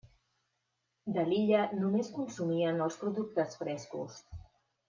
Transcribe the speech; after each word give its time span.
De 1.17 1.25
l'illa 1.27 1.59
només 1.83 2.11
consumien 2.17 2.83
els 2.89 3.01
productes 3.05 3.63
frescos. 3.63 4.21